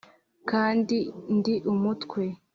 kandi 0.49 0.97
ndi 1.37 1.55
umutwe 1.71 2.23